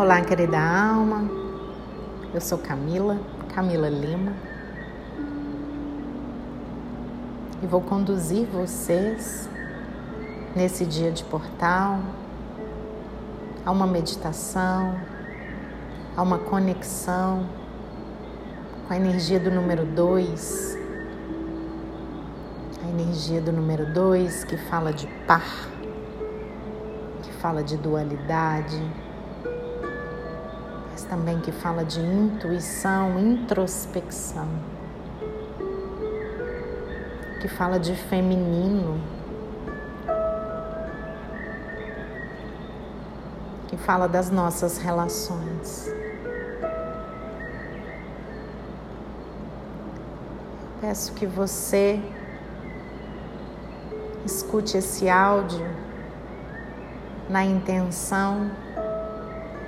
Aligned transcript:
Olá, 0.00 0.20
querida 0.20 0.56
alma. 0.60 1.28
Eu 2.32 2.40
sou 2.40 2.56
Camila, 2.56 3.18
Camila 3.52 3.88
Lima. 3.88 4.32
E 7.60 7.66
vou 7.66 7.80
conduzir 7.80 8.46
vocês 8.46 9.50
nesse 10.54 10.86
dia 10.86 11.10
de 11.10 11.24
portal 11.24 11.98
a 13.66 13.72
uma 13.72 13.88
meditação, 13.88 14.94
a 16.16 16.22
uma 16.22 16.38
conexão 16.38 17.44
com 18.86 18.94
a 18.94 18.96
energia 18.96 19.40
do 19.40 19.50
número 19.50 19.84
2. 19.84 20.78
A 22.84 22.88
energia 22.88 23.40
do 23.40 23.50
número 23.50 23.92
2 23.92 24.44
que 24.44 24.56
fala 24.56 24.92
de 24.92 25.08
par, 25.26 25.68
que 27.20 27.32
fala 27.32 27.64
de 27.64 27.76
dualidade 27.76 29.07
também 31.04 31.40
que 31.40 31.52
fala 31.52 31.84
de 31.84 32.00
intuição, 32.00 33.18
introspecção, 33.18 34.48
que 37.40 37.48
fala 37.48 37.78
de 37.78 37.94
feminino, 37.94 39.00
que 43.68 43.76
fala 43.76 44.08
das 44.08 44.30
nossas 44.30 44.78
relações. 44.78 45.92
Peço 50.80 51.12
que 51.12 51.26
você 51.26 52.00
escute 54.24 54.76
esse 54.76 55.08
áudio 55.08 55.66
na 57.28 57.44
intenção 57.44 58.50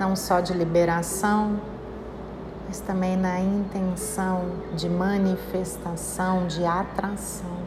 não 0.00 0.16
só 0.16 0.40
de 0.40 0.54
liberação, 0.54 1.60
mas 2.66 2.80
também 2.80 3.18
na 3.18 3.38
intenção 3.38 4.46
de 4.74 4.88
manifestação, 4.88 6.46
de 6.46 6.64
atração. 6.64 7.58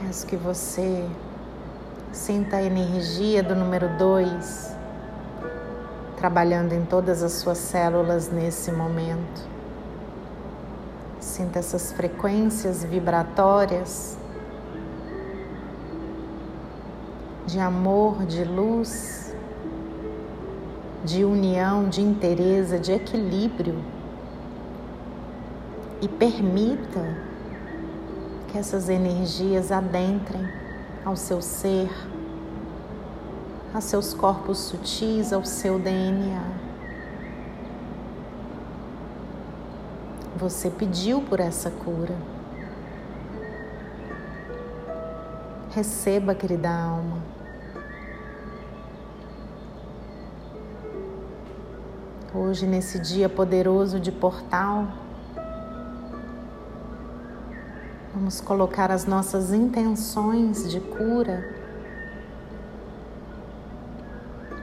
Peço 0.00 0.24
que 0.24 0.36
você 0.36 1.04
sinta 2.12 2.58
a 2.58 2.62
energia 2.62 3.42
do 3.42 3.56
número 3.56 3.88
2 3.98 4.72
trabalhando 6.16 6.72
em 6.72 6.84
todas 6.84 7.20
as 7.20 7.32
suas 7.32 7.58
células 7.58 8.30
nesse 8.30 8.70
momento. 8.70 9.42
Sinta 11.18 11.58
essas 11.58 11.92
frequências 11.92 12.84
vibratórias 12.84 14.16
de 17.46 17.58
amor, 17.58 18.24
de 18.26 18.44
luz 18.44 19.23
de 21.04 21.24
união, 21.24 21.88
de 21.88 22.00
inteireza, 22.00 22.78
de 22.78 22.92
equilíbrio 22.92 23.76
e 26.00 26.08
permita 26.08 27.16
que 28.48 28.58
essas 28.58 28.88
energias 28.88 29.70
adentrem 29.70 30.48
ao 31.04 31.16
seu 31.16 31.42
ser, 31.42 31.90
a 33.72 33.80
seus 33.80 34.14
corpos 34.14 34.58
sutis, 34.58 35.32
ao 35.32 35.44
seu 35.44 35.78
DNA. 35.78 36.42
Você 40.36 40.70
pediu 40.70 41.20
por 41.20 41.40
essa 41.40 41.70
cura. 41.70 42.14
Receba, 45.70 46.34
querida 46.34 46.70
alma. 46.70 47.33
Hoje, 52.34 52.66
nesse 52.66 52.98
dia 52.98 53.28
poderoso 53.28 54.00
de 54.00 54.10
portal, 54.10 54.88
vamos 58.12 58.40
colocar 58.40 58.90
as 58.90 59.06
nossas 59.06 59.52
intenções 59.52 60.68
de 60.68 60.80
cura. 60.80 61.54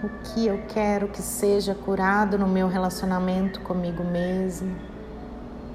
O 0.03 0.09
que 0.23 0.47
eu 0.47 0.63
quero 0.68 1.07
que 1.07 1.22
seja 1.22 1.73
curado 1.73 2.38
no 2.38 2.47
meu 2.47 2.68
relacionamento 2.68 3.62
comigo 3.62 4.03
mesmo, 4.03 4.75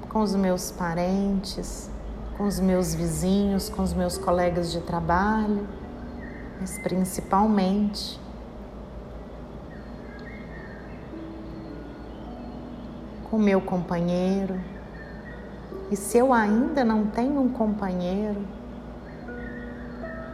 com 0.09 0.21
os 0.21 0.35
meus 0.35 0.69
parentes, 0.69 1.89
com 2.37 2.45
os 2.45 2.59
meus 2.59 2.93
vizinhos, 2.93 3.69
com 3.69 3.81
os 3.81 3.93
meus 3.93 4.17
colegas 4.17 4.71
de 4.71 4.81
trabalho, 4.81 5.67
mas 6.59 6.77
principalmente 6.79 8.19
com 13.37 13.43
meu 13.43 13.61
companheiro. 13.61 14.59
E 15.91 15.95
se 15.95 16.17
eu 16.17 16.33
ainda 16.33 16.83
não 16.83 17.05
tenho 17.05 17.39
um 17.39 17.47
companheiro, 17.47 18.43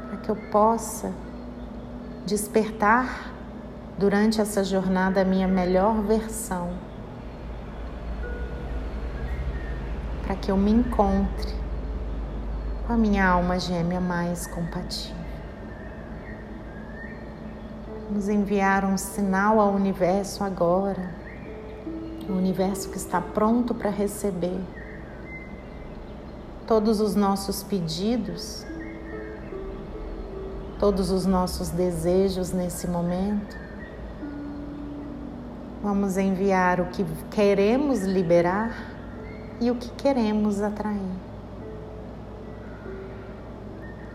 para 0.07 0.17
que 0.19 0.29
eu 0.29 0.37
possa 0.49 1.11
despertar 2.25 3.33
durante 3.97 4.39
essa 4.39 4.63
jornada 4.63 5.21
a 5.21 5.25
minha 5.25 5.49
melhor 5.49 6.01
versão, 6.01 6.69
para 10.25 10.37
que 10.37 10.49
eu 10.49 10.55
me 10.55 10.71
encontre 10.71 11.53
com 12.87 12.93
a 12.93 12.97
minha 12.97 13.27
alma 13.27 13.59
gêmea 13.59 13.99
mais 13.99 14.47
compatível. 14.47 15.21
Vamos 18.07 18.29
enviar 18.29 18.85
um 18.85 18.97
sinal 18.97 19.59
ao 19.59 19.73
universo 19.73 20.41
agora 20.41 21.22
o 22.29 22.33
universo 22.33 22.89
que 22.89 22.97
está 22.97 23.19
pronto 23.19 23.73
para 23.73 23.89
receber 23.89 24.59
todos 26.67 26.99
os 26.99 27.15
nossos 27.15 27.63
pedidos, 27.63 28.65
todos 30.79 31.11
os 31.11 31.25
nossos 31.25 31.69
desejos 31.69 32.51
nesse 32.51 32.87
momento. 32.87 33.57
Vamos 35.81 36.17
enviar 36.17 36.79
o 36.79 36.85
que 36.85 37.05
queremos 37.29 38.01
liberar 38.01 38.73
e 39.59 39.69
o 39.69 39.75
que 39.75 39.89
queremos 39.89 40.61
atrair. 40.61 41.11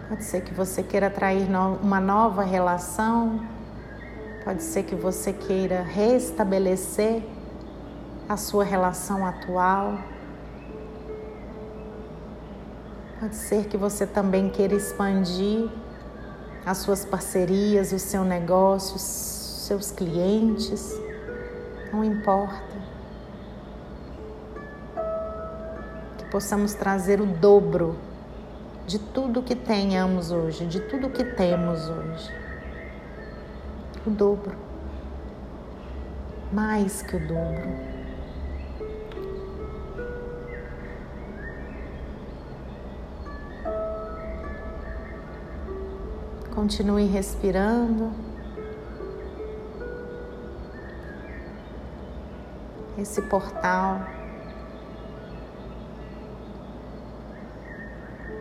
Pode 0.08 0.24
ser 0.24 0.40
que 0.40 0.54
você 0.54 0.82
queira 0.82 1.08
atrair 1.08 1.46
uma 1.82 2.00
nova 2.00 2.42
relação, 2.42 3.40
pode 4.42 4.62
ser 4.62 4.84
que 4.84 4.94
você 4.94 5.34
queira 5.34 5.82
restabelecer 5.82 7.22
a 8.28 8.36
sua 8.36 8.62
relação 8.62 9.26
atual. 9.26 9.98
Pode 13.18 13.34
ser 13.34 13.66
que 13.66 13.76
você 13.76 14.06
também 14.06 14.50
queira 14.50 14.74
expandir 14.74 15.68
as 16.64 16.78
suas 16.78 17.04
parcerias, 17.04 17.92
o 17.92 17.98
seu 17.98 18.24
negócio, 18.24 18.96
os 18.96 19.02
seus 19.02 19.90
clientes. 19.90 20.92
Não 21.90 22.04
importa. 22.04 22.76
Que 26.18 26.24
possamos 26.26 26.74
trazer 26.74 27.20
o 27.20 27.26
dobro 27.26 27.96
de 28.86 28.98
tudo 28.98 29.42
que 29.42 29.56
tenhamos 29.56 30.30
hoje, 30.30 30.66
de 30.66 30.80
tudo 30.80 31.08
que 31.08 31.24
temos 31.24 31.88
hoje. 31.88 32.30
O 34.06 34.10
dobro. 34.10 34.54
Mais 36.52 37.02
que 37.02 37.16
o 37.16 37.26
dobro. 37.26 37.97
Continue 46.58 47.06
respirando. 47.06 48.10
Esse 52.98 53.22
portal 53.22 54.00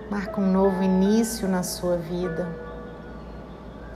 marca 0.10 0.42
um 0.42 0.52
novo 0.52 0.82
início 0.82 1.48
na 1.48 1.62
sua 1.62 1.96
vida, 1.96 2.50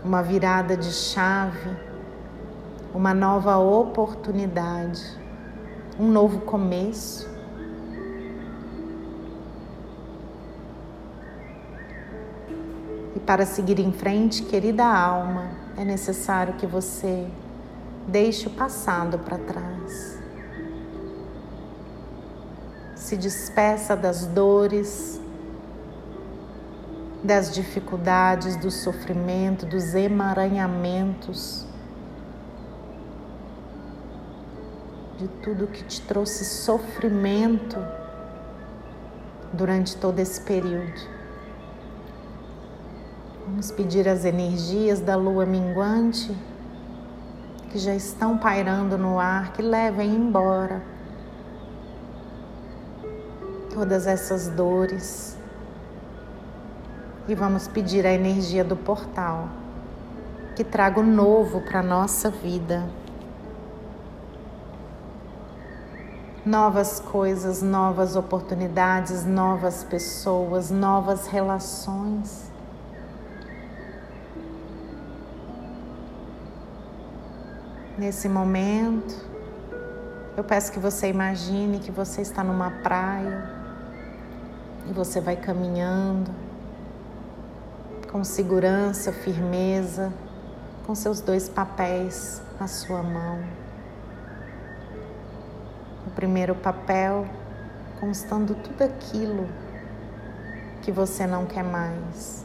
uma 0.06 0.22
virada 0.22 0.78
de 0.78 0.92
chave, 0.92 1.76
uma 2.94 3.16
nova 3.16 3.58
oportunidade, 3.58 5.18
um 6.00 6.08
novo 6.12 6.42
começo. 6.42 7.28
Para 13.26 13.46
seguir 13.46 13.80
em 13.80 13.92
frente, 13.92 14.44
querida 14.44 14.86
alma, 14.86 15.52
é 15.78 15.86
necessário 15.86 16.56
que 16.56 16.66
você 16.66 17.28
deixe 18.08 18.48
o 18.48 18.52
passado 18.52 19.20
para 19.20 19.38
trás. 19.38 20.20
Se 22.96 23.16
despeça 23.16 23.96
das 23.96 24.26
dores, 24.26 25.20
das 27.24 27.54
dificuldades, 27.54 28.56
do 28.56 28.72
sofrimento, 28.72 29.66
dos 29.66 29.94
emaranhamentos 29.94 31.66
de 35.22 35.28
tudo 35.28 35.68
que 35.68 35.84
te 35.84 36.02
trouxe 36.02 36.44
sofrimento 36.44 37.78
durante 39.54 39.96
todo 39.96 40.18
esse 40.18 40.42
período. 40.42 41.21
Vamos 43.52 43.70
pedir 43.70 44.08
as 44.08 44.24
energias 44.24 45.02
da 45.02 45.18
lua 45.18 45.46
minguante 45.46 46.34
que 47.70 47.78
já 47.78 47.94
estão 47.94 48.38
pairando 48.38 48.98
no 48.98 49.20
ar, 49.20 49.52
que 49.52 49.62
levem 49.62 50.16
embora 50.16 50.82
todas 53.74 54.08
essas 54.08 54.48
dores. 54.48 55.38
E 57.28 57.36
vamos 57.36 57.68
pedir 57.68 58.08
a 58.08 58.14
energia 58.14 58.64
do 58.64 58.78
portal 58.78 59.50
que 60.56 60.64
traga 60.64 61.02
o 61.02 61.04
novo 61.04 61.60
para 61.60 61.82
a 61.82 61.84
nossa 61.84 62.30
vida. 62.30 62.88
Novas 66.46 67.02
coisas, 67.02 67.62
novas 67.62 68.16
oportunidades, 68.16 69.26
novas 69.26 69.84
pessoas, 69.84 70.72
novas 70.72 71.28
relações. 71.28 72.51
Nesse 78.02 78.28
momento, 78.28 79.16
eu 80.36 80.44
peço 80.44 80.72
que 80.72 80.80
você 80.80 81.08
imagine 81.08 81.78
que 81.78 81.92
você 81.92 82.24
está 82.24 82.44
numa 82.44 82.72
praia 82.82 83.48
e 84.90 84.92
você 84.92 85.22
vai 85.22 85.36
caminhando 85.36 86.32
com 88.12 88.24
segurança, 88.24 89.14
firmeza, 89.14 90.12
com 90.88 90.96
seus 90.96 91.22
dois 91.22 91.48
papéis 91.48 92.42
na 92.60 92.68
sua 92.68 93.04
mão. 93.04 93.44
O 96.08 96.10
primeiro 96.10 96.56
papel 96.56 97.28
constando 98.00 98.56
tudo 98.56 98.82
aquilo 98.82 99.48
que 100.82 100.92
você 100.92 101.28
não 101.28 101.46
quer 101.46 101.64
mais. 101.64 102.44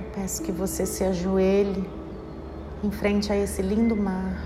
Eu 0.00 0.10
peço 0.10 0.42
que 0.42 0.50
você 0.50 0.84
se 0.84 1.04
ajoelhe 1.04 1.88
em 2.84 2.90
frente 2.90 3.32
a 3.32 3.36
esse 3.36 3.62
lindo 3.62 3.96
mar. 3.96 4.42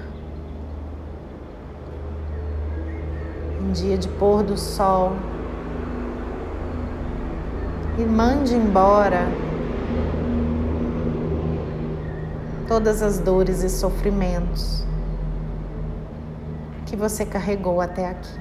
Um 3.60 3.72
dia 3.72 3.98
de 3.98 4.08
pôr 4.08 4.42
do 4.42 4.56
sol. 4.56 5.12
E 7.98 8.02
mande 8.04 8.54
embora 8.54 9.26
todas 12.66 13.02
as 13.02 13.18
dores 13.18 13.62
e 13.62 13.68
sofrimentos 13.68 14.84
que 16.86 16.96
você 16.96 17.26
carregou 17.26 17.80
até 17.80 18.08
aqui. 18.08 18.40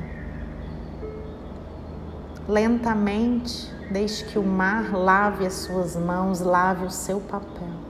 Lentamente, 2.47 3.71
deixe 3.91 4.25
que 4.25 4.39
o 4.39 4.44
mar 4.44 4.94
lave 4.94 5.45
as 5.45 5.53
suas 5.53 5.95
mãos, 5.95 6.41
lave 6.41 6.86
o 6.86 6.89
seu 6.89 7.19
papel. 7.19 7.88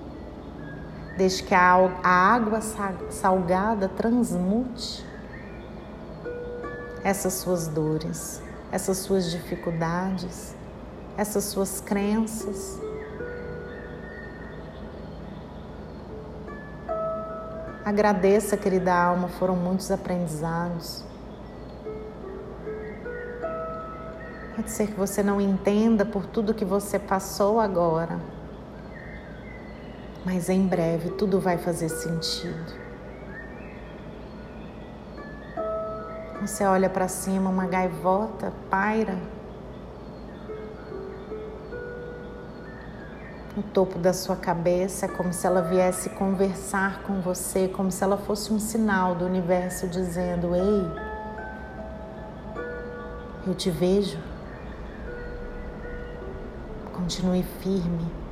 Deixe 1.19 1.44
que 1.44 1.54
a 1.54 1.77
água 2.01 2.62
salgada 3.10 3.89
transmute 3.89 5.06
essas 7.04 7.33
suas 7.33 7.68
dores, 7.68 8.42
essas 8.71 9.00
suas 9.00 9.30
dificuldades, 9.30 10.56
essas 11.18 11.44
suas 11.44 11.81
crenças. 11.81 12.80
Agradeça, 17.83 18.56
querida 18.56 18.94
alma, 18.94 19.27
foram 19.27 19.57
muitos 19.57 19.92
aprendizados. 19.92 21.04
Pode 24.56 24.71
ser 24.71 24.88
que 24.88 24.94
você 24.94 25.21
não 25.21 25.42
entenda 25.42 26.06
por 26.06 26.25
tudo 26.25 26.54
que 26.54 26.63
você 26.63 26.98
passou 26.98 27.60
agora 27.60 28.38
mas 30.31 30.47
em 30.47 30.67
breve 30.67 31.09
tudo 31.09 31.39
vai 31.39 31.57
fazer 31.57 31.89
sentido. 31.89 32.71
Você 36.39 36.63
olha 36.63 36.87
para 36.87 37.07
cima, 37.07 37.49
uma 37.49 37.65
gaivota 37.65 38.53
paira 38.69 39.17
no 43.57 43.63
topo 43.63 43.97
da 43.97 44.13
sua 44.13 44.35
cabeça, 44.35 45.07
como 45.07 45.33
se 45.33 45.47
ela 45.47 45.63
viesse 45.63 46.11
conversar 46.11 47.01
com 47.01 47.19
você, 47.21 47.67
como 47.67 47.91
se 47.91 48.03
ela 48.03 48.15
fosse 48.15 48.53
um 48.53 48.59
sinal 48.59 49.15
do 49.15 49.25
universo 49.25 49.87
dizendo: 49.87 50.55
Ei, 50.55 50.85
eu 53.47 53.55
te 53.55 53.71
vejo. 53.71 54.19
Continue 56.93 57.41
firme. 57.63 58.28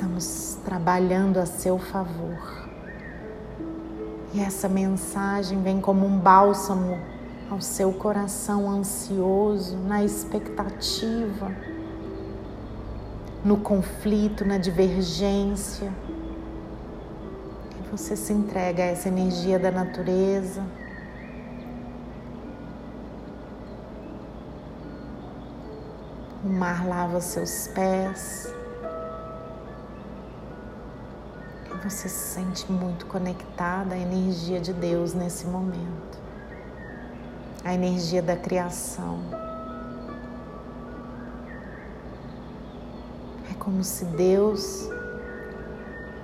Estamos 0.00 0.56
trabalhando 0.64 1.36
a 1.36 1.44
seu 1.44 1.78
favor. 1.78 2.66
E 4.32 4.40
essa 4.40 4.66
mensagem 4.66 5.62
vem 5.62 5.78
como 5.78 6.06
um 6.06 6.18
bálsamo 6.18 6.98
ao 7.50 7.60
seu 7.60 7.92
coração 7.92 8.70
ansioso, 8.70 9.76
na 9.76 10.02
expectativa, 10.02 11.54
no 13.44 13.58
conflito, 13.58 14.42
na 14.42 14.56
divergência. 14.56 15.92
E 17.78 17.90
você 17.90 18.16
se 18.16 18.32
entrega 18.32 18.82
a 18.82 18.86
essa 18.86 19.08
energia 19.08 19.58
da 19.58 19.70
natureza. 19.70 20.64
O 26.42 26.48
mar 26.48 26.88
lava 26.88 27.20
seus 27.20 27.68
pés. 27.68 28.59
Você 31.90 32.08
se 32.08 32.34
sente 32.34 32.70
muito 32.70 33.04
conectada 33.06 33.96
à 33.96 33.98
energia 33.98 34.60
de 34.60 34.72
Deus 34.72 35.12
nesse 35.12 35.44
momento, 35.44 36.18
a 37.64 37.74
energia 37.74 38.22
da 38.22 38.36
criação. 38.36 39.18
É 43.50 43.54
como 43.58 43.82
se 43.82 44.04
Deus, 44.04 44.88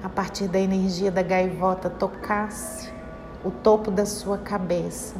a 0.04 0.08
partir 0.08 0.46
da 0.46 0.60
energia 0.60 1.10
da 1.10 1.22
gaivota, 1.22 1.90
tocasse 1.90 2.88
o 3.44 3.50
topo 3.50 3.90
da 3.90 4.06
sua 4.06 4.38
cabeça 4.38 5.16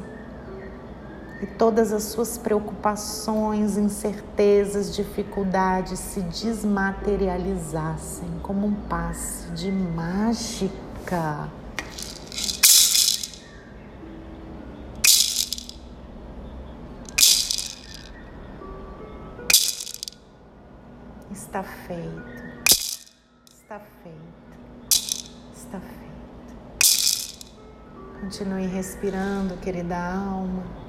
e 1.46 1.48
todas 1.56 1.92
as 1.92 2.02
suas 2.04 2.36
preocupações, 2.36 3.76
incertezas, 3.76 4.92
dificuldades 4.94 5.98
se 6.00 6.20
desmaterializassem 6.20 8.28
como 8.42 8.66
um 8.66 8.74
passe 8.74 9.48
de 9.50 9.70
mágica. 9.70 11.48
Está 21.30 21.62
feito, 21.62 22.42
está 23.48 23.80
feito, 24.02 24.58
está 25.54 25.78
feito. 25.80 26.06
Continue 28.20 28.66
respirando, 28.66 29.56
querida 29.58 29.96
alma. 29.96 30.85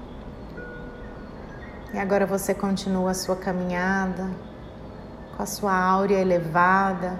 E 1.94 1.98
agora 1.98 2.26
você 2.26 2.54
continua 2.54 3.12
a 3.12 3.14
sua 3.14 3.36
caminhada 3.36 4.30
com 5.38 5.44
a 5.44 5.46
sua 5.46 5.74
áurea 5.74 6.20
elevada, 6.20 7.20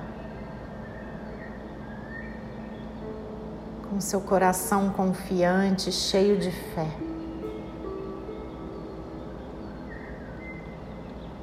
com 3.88 4.02
seu 4.02 4.20
coração 4.20 4.90
confiante, 4.90 5.92
cheio 5.92 6.40
de 6.40 6.52
fé. 6.52 6.90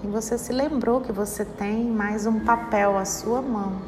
E 0.03 0.07
você 0.09 0.37
se 0.37 0.53
lembrou 0.53 1.01
que 1.01 1.13
você 1.13 1.45
tem 1.45 1.89
mais 1.89 2.27
um 2.27 2.41
papel 2.41 2.99
à 2.99 3.05
sua 3.05 3.41
mão. 3.41 3.81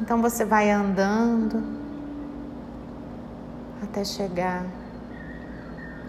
Então 0.00 0.22
você 0.22 0.44
vai 0.44 0.70
andando 0.70 1.62
até 3.82 4.04
chegar 4.04 4.64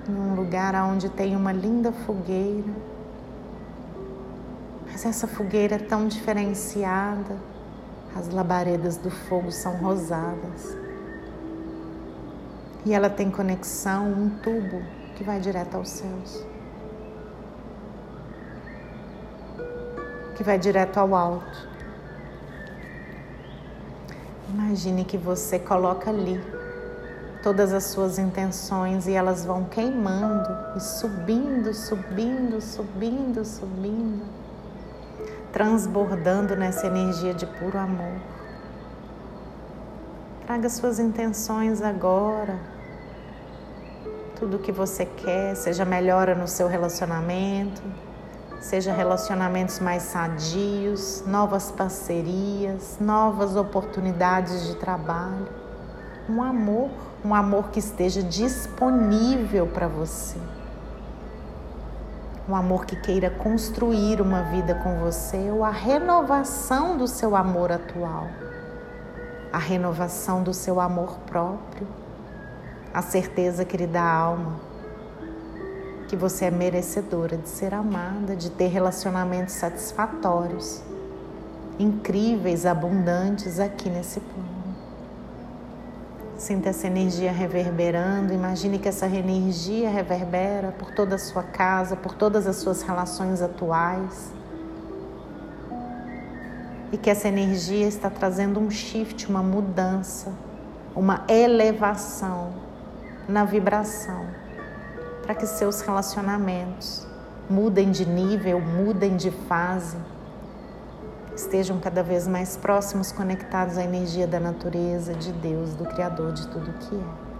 em 0.09 0.15
um 0.15 0.35
lugar 0.35 0.75
onde 0.85 1.09
tem 1.09 1.35
uma 1.35 1.51
linda 1.51 1.91
fogueira. 1.91 2.73
Mas 4.85 5.05
essa 5.05 5.27
fogueira 5.27 5.75
é 5.75 5.79
tão 5.79 6.07
diferenciada, 6.07 7.37
as 8.15 8.29
labaredas 8.29 8.97
do 8.97 9.09
fogo 9.09 9.51
são 9.51 9.75
rosadas. 9.77 10.77
E 12.85 12.93
ela 12.93 13.09
tem 13.09 13.31
conexão, 13.31 14.11
um 14.11 14.29
tubo 14.29 14.81
que 15.15 15.23
vai 15.23 15.39
direto 15.39 15.75
aos 15.75 15.89
céus. 15.89 16.45
Que 20.35 20.43
vai 20.43 20.59
direto 20.59 20.97
ao 20.97 21.15
alto. 21.15 21.67
Imagine 24.49 25.05
que 25.05 25.17
você 25.17 25.57
coloca 25.57 26.09
ali 26.09 26.39
todas 27.43 27.73
as 27.73 27.83
suas 27.83 28.17
intenções 28.17 29.05
e 29.05 29.11
elas 29.11 29.43
vão 29.43 29.65
queimando 29.65 30.49
e 30.77 30.79
subindo, 30.79 31.73
subindo, 31.73 32.61
subindo, 32.61 33.43
subindo, 33.43 34.25
transbordando 35.51 36.55
nessa 36.55 36.87
energia 36.87 37.33
de 37.33 37.45
puro 37.45 37.77
amor. 37.77 38.15
Traga 40.45 40.69
suas 40.69 40.99
intenções 40.99 41.81
agora. 41.81 42.57
Tudo 44.39 44.57
o 44.57 44.59
que 44.59 44.71
você 44.71 45.05
quer, 45.05 45.55
seja 45.55 45.83
melhora 45.83 46.33
no 46.33 46.47
seu 46.47 46.67
relacionamento, 46.69 47.81
seja 48.61 48.93
relacionamentos 48.93 49.79
mais 49.79 50.03
sadios, 50.03 51.23
novas 51.27 51.71
parcerias, 51.71 52.97
novas 52.99 53.57
oportunidades 53.57 54.65
de 54.67 54.75
trabalho, 54.75 55.62
um 56.29 56.41
amor, 56.41 56.89
um 57.23 57.33
amor 57.33 57.69
que 57.69 57.79
esteja 57.79 58.21
disponível 58.23 59.67
para 59.67 59.87
você. 59.87 60.37
Um 62.47 62.55
amor 62.55 62.85
que 62.85 62.95
queira 62.95 63.29
construir 63.29 64.19
uma 64.19 64.43
vida 64.43 64.75
com 64.75 64.99
você 64.99 65.49
ou 65.49 65.63
a 65.63 65.71
renovação 65.71 66.97
do 66.97 67.07
seu 67.07 67.35
amor 67.35 67.71
atual, 67.71 68.27
a 69.51 69.57
renovação 69.57 70.43
do 70.43 70.53
seu 70.53 70.79
amor 70.79 71.17
próprio, 71.25 71.87
a 72.93 73.01
certeza 73.01 73.63
que 73.63 73.77
lhe 73.77 73.87
dá 73.87 74.03
alma 74.03 74.73
que 76.13 76.17
você 76.17 76.45
é 76.45 76.51
merecedora 76.51 77.35
de 77.35 77.49
ser 77.49 77.73
amada, 77.73 78.35
de 78.35 78.51
ter 78.51 78.67
relacionamentos 78.67 79.55
satisfatórios, 79.55 80.79
incríveis, 81.79 82.67
abundantes 82.67 83.59
aqui 83.59 83.89
nesse 83.89 84.19
plano. 84.19 84.52
Sinta 86.43 86.71
essa 86.71 86.87
energia 86.87 87.31
reverberando. 87.31 88.33
Imagine 88.33 88.77
que 88.77 88.89
essa 88.89 89.05
energia 89.05 89.89
reverbera 89.89 90.73
por 90.73 90.91
toda 90.91 91.15
a 91.15 91.17
sua 91.17 91.41
casa, 91.41 91.95
por 91.95 92.13
todas 92.15 92.45
as 92.45 92.57
suas 92.57 92.81
relações 92.81 93.41
atuais. 93.41 94.33
E 96.91 96.97
que 96.97 97.09
essa 97.09 97.29
energia 97.29 97.87
está 97.87 98.09
trazendo 98.09 98.59
um 98.59 98.69
shift, 98.69 99.29
uma 99.29 99.41
mudança, 99.41 100.33
uma 100.93 101.23
elevação 101.29 102.51
na 103.25 103.45
vibração 103.45 104.25
para 105.21 105.33
que 105.33 105.47
seus 105.47 105.79
relacionamentos 105.79 107.07
mudem 107.49 107.89
de 107.89 108.05
nível, 108.05 108.59
mudem 108.59 109.15
de 109.15 109.31
fase, 109.31 109.95
estejam 111.35 111.79
cada 111.79 112.03
vez 112.03 112.27
mais 112.27 112.55
próximos, 112.55 113.11
conectados 113.11 113.77
à 113.77 113.83
energia 113.83 114.27
da 114.27 114.39
natureza, 114.39 115.13
de 115.13 115.31
Deus, 115.31 115.73
do 115.73 115.85
Criador 115.85 116.31
de 116.31 116.47
tudo 116.47 116.71
que 116.73 116.95
é. 116.95 117.33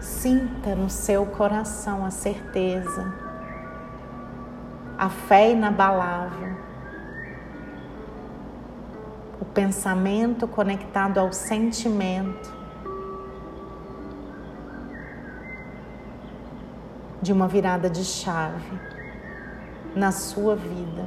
Sinta 0.00 0.74
no 0.74 0.88
seu 0.88 1.26
coração 1.26 2.04
a 2.04 2.10
certeza, 2.10 3.12
a 4.98 5.08
fé 5.08 5.50
inabalável, 5.52 6.56
o 9.40 9.44
pensamento 9.44 10.46
conectado 10.46 11.18
ao 11.18 11.32
sentimento 11.32 12.60
de 17.22 17.32
uma 17.32 17.48
virada 17.48 17.88
de 17.88 18.04
chave 18.04 18.99
na 19.94 20.12
sua 20.12 20.56
vida. 20.56 21.04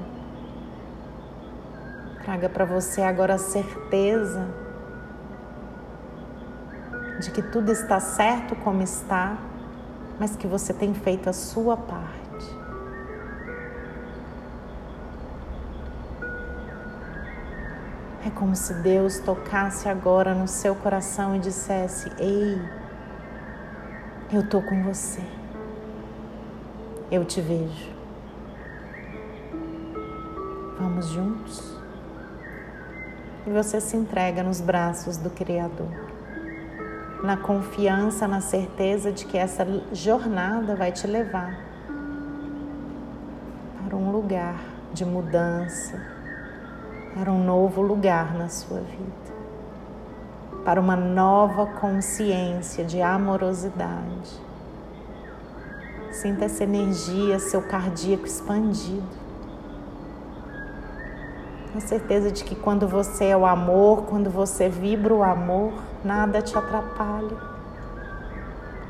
Traga 2.24 2.50
para 2.50 2.66
você 2.66 3.02
agora 3.02 3.36
a 3.36 3.38
certeza 3.38 4.48
de 7.20 7.32
que 7.32 7.42
tudo 7.42 7.72
está 7.72 8.00
certo 8.00 8.56
como 8.58 8.82
está, 8.82 9.38
mas 10.20 10.36
que 10.36 10.48
você 10.48 10.74
tem 10.74 10.94
feito 10.94 11.30
a 11.30 11.34
sua 11.34 11.76
parte. 11.76 12.14
É 18.26 18.30
como 18.30 18.56
se 18.56 18.74
Deus 18.76 19.20
tocasse 19.20 19.90
agora 19.90 20.34
no 20.34 20.48
seu 20.48 20.76
coração 20.76 21.36
e 21.36 21.40
dissesse: 21.40 22.10
Ei, 22.18 22.62
eu 24.32 24.42
estou 24.42 24.62
com 24.62 24.82
você 24.84 25.22
eu 27.14 27.24
te 27.24 27.40
vejo. 27.42 27.92
Vamos 30.80 31.08
juntos? 31.10 31.78
E 33.46 33.50
você 33.50 33.80
se 33.82 33.96
entrega 33.96 34.42
nos 34.42 34.62
braços 34.62 35.18
do 35.18 35.30
Criador, 35.30 35.92
na 37.24 37.38
confiança, 37.38 38.28
na 38.28 38.42
certeza 38.42 39.12
de 39.12 39.26
que 39.26 39.38
essa 39.38 39.66
jornada 39.92 40.76
vai 40.76 40.92
te 40.92 41.06
levar 41.08 41.60
para 43.86 43.96
um 43.96 44.12
lugar 44.12 44.60
de 44.94 45.04
mudança, 45.04 46.02
para 47.14 47.32
um 47.32 47.44
novo 47.44 47.82
lugar 47.82 48.34
na 48.34 48.50
sua 48.50 48.80
vida, 48.80 49.34
para 50.64 50.80
uma 50.80 50.96
nova 50.96 51.66
consciência 51.66 52.86
de 52.86 53.02
amorosidade 53.02 54.54
Sinta 56.14 56.46
essa 56.46 56.64
energia, 56.64 57.40
seu 57.40 57.60
cardíaco 57.64 58.28
expandido. 58.28 59.23
A 61.76 61.80
certeza 61.80 62.32
de 62.32 62.44
que 62.44 62.56
quando 62.56 62.88
você 62.88 63.26
é 63.26 63.38
o 63.38 63.48
amor, 63.48 64.04
quando 64.04 64.30
você 64.30 64.70
vibra 64.70 65.12
o 65.12 65.24
amor, 65.24 65.74
nada 66.04 66.40
te 66.40 66.56
atrapalha. 66.56 67.36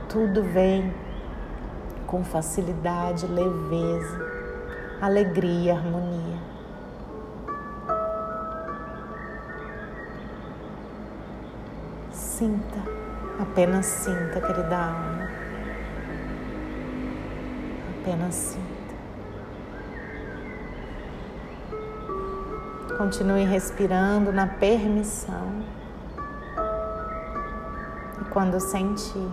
Tudo 0.09 0.43
vem 0.43 0.93
com 2.05 2.25
facilidade, 2.25 3.25
leveza, 3.25 4.19
alegria, 5.01 5.75
harmonia. 5.75 6.39
Sinta, 12.11 12.79
apenas 13.39 13.85
sinta, 13.85 14.41
querida 14.41 14.77
alma. 14.77 15.29
Apenas 18.01 18.35
sinta. 18.35 18.72
Continue 23.03 23.43
respirando 23.43 24.31
na 24.31 24.47
permissão. 24.47 25.61
E 28.21 28.23
quando 28.29 28.61
sentir, 28.61 29.29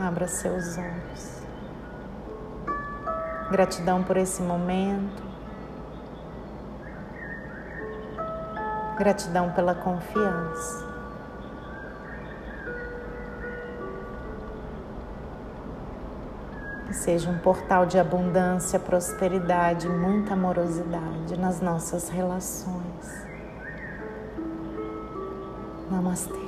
abra 0.00 0.26
seus 0.26 0.76
olhos. 0.76 1.42
Gratidão 3.52 4.02
por 4.02 4.16
esse 4.16 4.42
momento. 4.42 5.22
Gratidão 8.98 9.52
pela 9.52 9.76
confiança. 9.76 10.91
Que 16.92 16.98
seja 16.98 17.30
um 17.30 17.38
portal 17.38 17.86
de 17.86 17.98
abundância, 17.98 18.78
prosperidade, 18.78 19.88
muita 19.88 20.34
amorosidade 20.34 21.38
nas 21.38 21.58
nossas 21.62 22.10
relações. 22.10 23.26
Namastê. 25.90 26.41